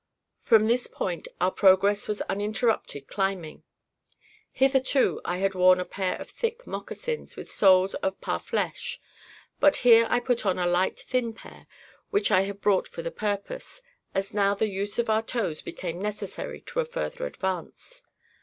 From 0.39 0.65
this 0.65 0.87
point 0.87 1.27
our 1.39 1.51
progress 1.51 2.07
was 2.07 2.23
uninterrupted 2.23 3.07
climbing. 3.07 3.61
Hitherto, 4.51 5.21
I 5.23 5.37
had 5.37 5.53
worn 5.53 5.79
a 5.79 5.85
pair 5.85 6.15
of 6.15 6.27
thick 6.27 6.65
moccasins, 6.65 7.35
with 7.35 7.51
soles 7.51 7.93
of 7.93 8.19
parflêche; 8.19 8.97
but 9.59 9.75
here 9.85 10.07
I 10.09 10.19
put 10.19 10.43
on 10.43 10.57
a 10.57 10.65
light 10.65 10.99
thin 10.99 11.33
pair, 11.33 11.67
which 12.09 12.31
I 12.31 12.41
had 12.41 12.61
brought 12.61 12.87
for 12.87 13.03
the 13.03 13.11
purpose, 13.11 13.83
as 14.15 14.33
now 14.33 14.55
the 14.55 14.69
use 14.69 14.97
of 14.97 15.07
our 15.07 15.21
toes 15.21 15.61
became 15.61 16.01
necessary 16.01 16.61
to 16.61 16.79
a 16.79 16.85
further 16.85 17.27
advance. 17.27 18.01